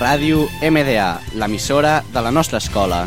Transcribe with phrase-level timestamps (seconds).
[0.00, 3.02] Ràdio MDA, l'emissora de la nostra escola.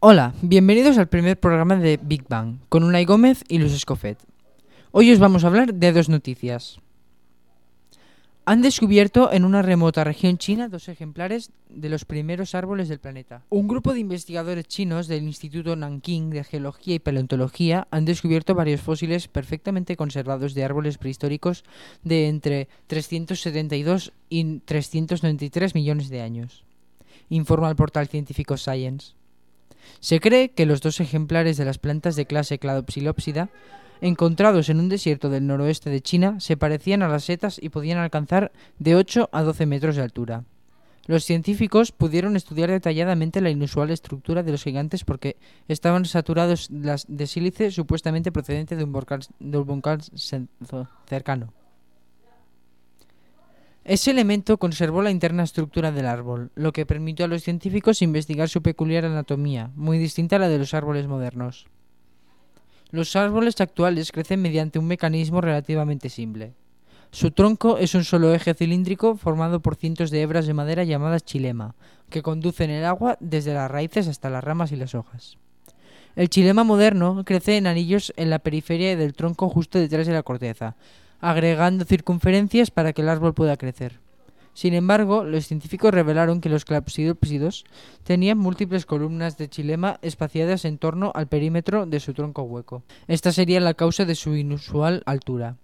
[0.00, 4.18] Hola, bienvenidos al primer programa de Big Bang, con Unai Gómez y Luis Escofet.
[4.90, 6.78] Hoy os vamos a hablar de dos noticias.
[8.48, 13.42] Han descubierto en una remota región china dos ejemplares de los primeros árboles del planeta.
[13.50, 18.80] Un grupo de investigadores chinos del Instituto Nanking de Geología y Paleontología han descubierto varios
[18.80, 21.64] fósiles perfectamente conservados de árboles prehistóricos
[22.04, 26.62] de entre 372 y 393 millones de años,
[27.28, 29.14] informa el portal científico Science.
[29.98, 33.50] Se cree que los dos ejemplares de las plantas de clase Cladopsilopsida
[34.00, 37.98] encontrados en un desierto del noroeste de China se parecían a las setas y podían
[37.98, 40.44] alcanzar de 8 a 12 metros de altura.
[41.06, 45.36] Los científicos pudieron estudiar detalladamente la inusual estructura de los gigantes porque
[45.68, 48.92] estaban saturados de sílice supuestamente procedente de un
[49.38, 50.00] de un volcán
[51.06, 51.52] cercano.
[53.84, 58.48] Ese elemento conservó la interna estructura del árbol, lo que permitió a los científicos investigar
[58.48, 61.68] su peculiar anatomía, muy distinta a la de los árboles modernos.
[62.90, 66.54] Los árboles actuales crecen mediante un mecanismo relativamente simple.
[67.10, 71.24] Su tronco es un solo eje cilíndrico formado por cientos de hebras de madera llamadas
[71.24, 71.74] chilema,
[72.10, 75.38] que conducen el agua desde las raíces hasta las ramas y las hojas.
[76.14, 80.22] El chilema moderno crece en anillos en la periferia del tronco justo detrás de la
[80.22, 80.76] corteza,
[81.20, 84.05] agregando circunferencias para que el árbol pueda crecer.
[84.56, 87.66] Sin embargo, los científicos revelaron que los clapsidópsidos
[88.04, 92.82] tenían múltiples columnas de chilema espaciadas en torno al perímetro de su tronco hueco.
[93.06, 95.58] Esta sería la causa de su inusual altura.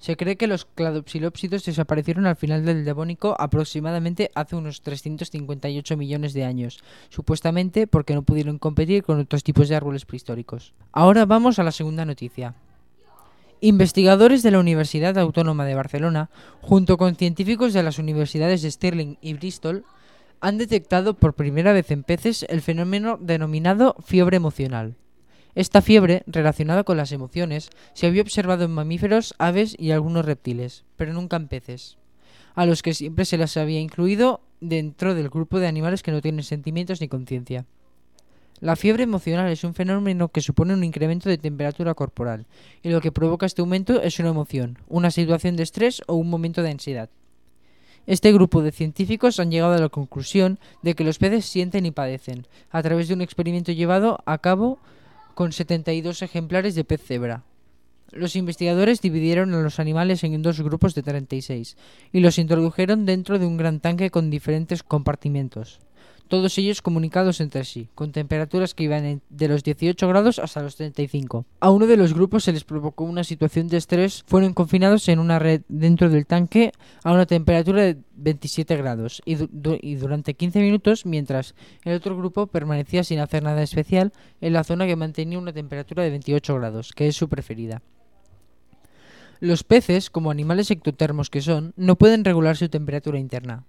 [0.00, 6.32] Se cree que los cladopsilópsidos desaparecieron al final del Devónico aproximadamente hace unos 358 millones
[6.32, 6.80] de años,
[7.10, 10.74] supuestamente porque no pudieron competir con otros tipos de árboles prehistóricos.
[10.90, 12.56] Ahora vamos a la segunda noticia.
[13.60, 19.18] Investigadores de la Universidad Autónoma de Barcelona, junto con científicos de las universidades de Stirling
[19.20, 19.84] y Bristol,
[20.40, 24.94] han detectado por primera vez en peces el fenómeno denominado fiebre emocional.
[25.56, 30.84] Esta fiebre, relacionada con las emociones, se había observado en mamíferos, aves y algunos reptiles,
[30.94, 31.98] pero nunca en peces,
[32.54, 36.20] a los que siempre se las había incluido dentro del grupo de animales que no
[36.20, 37.66] tienen sentimientos ni conciencia.
[38.60, 42.46] La fiebre emocional es un fenómeno que supone un incremento de temperatura corporal,
[42.82, 46.28] y lo que provoca este aumento es una emoción, una situación de estrés o un
[46.28, 47.08] momento de ansiedad.
[48.08, 51.92] Este grupo de científicos han llegado a la conclusión de que los peces sienten y
[51.92, 54.80] padecen, a través de un experimento llevado a cabo
[55.34, 57.44] con 72 ejemplares de pez cebra.
[58.10, 61.76] Los investigadores dividieron a los animales en dos grupos de 36
[62.10, 65.78] y los introdujeron dentro de un gran tanque con diferentes compartimentos
[66.28, 70.76] todos ellos comunicados entre sí, con temperaturas que iban de los 18 grados hasta los
[70.76, 71.44] 35.
[71.60, 75.18] A uno de los grupos se les provocó una situación de estrés, fueron confinados en
[75.18, 76.72] una red dentro del tanque
[77.02, 79.36] a una temperatura de 27 grados y,
[79.96, 84.86] durante 15 minutos, mientras el otro grupo permanecía sin hacer nada especial en la zona
[84.86, 87.82] que mantenía una temperatura de 28 grados, que es su preferida.
[89.40, 93.64] Los peces, como animales ectotermos que son, no pueden regular su temperatura interna.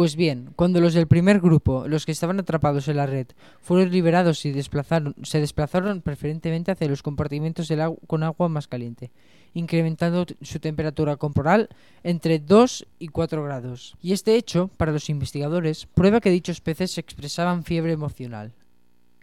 [0.00, 3.26] Pues bien, cuando los del primer grupo, los que estaban atrapados en la red,
[3.60, 7.70] fueron liberados y desplazaron, se desplazaron preferentemente hacia los compartimentos
[8.06, 9.10] con agua más caliente,
[9.52, 11.68] incrementando su temperatura corporal
[12.02, 13.94] entre 2 y 4 grados.
[14.00, 18.54] Y este hecho, para los investigadores, prueba que dichos peces expresaban fiebre emocional.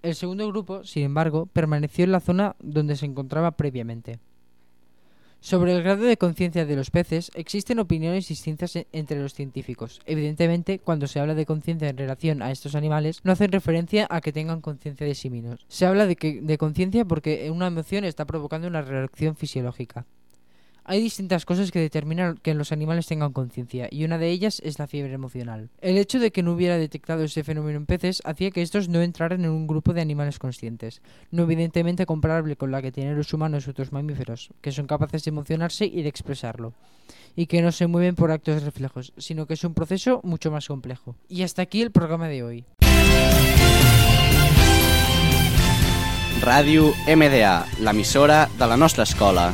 [0.03, 4.19] El segundo grupo, sin embargo, permaneció en la zona donde se encontraba previamente.
[5.47, 10.01] Sobre el grado de conciencia de los peces existen opiniones distintas e-, entre los científicos.
[10.05, 14.19] Evidentemente, cuando se habla de conciencia en relación a estos animales, no hacen referencia a
[14.19, 15.65] que tengan conciencia de sí mismos.
[15.69, 20.05] Se habla de, de conciencia porque una emoción está provocando una reacción fisiológica.
[20.89, 24.79] Hay distintas cosas que determinan que los animales tengan conciencia, y una de ellas es
[24.79, 25.69] la fiebre emocional.
[25.81, 29.01] El hecho de que no hubiera detectado ese fenómeno en peces hacía que estos no
[29.01, 33.33] entraran en un grupo de animales conscientes, no evidentemente comparable con la que tienen los
[33.33, 36.71] humanos y otros mamíferos, que son capaces de emocionarse y de expresarlo,
[37.35, 40.69] y que no se mueven por actos reflejos, sino que es un proceso mucho más
[40.69, 41.17] complejo.
[41.27, 42.65] Y hasta aquí el programa de hoy.
[46.41, 49.53] Radio MDA, la emisora de la nuestra escola.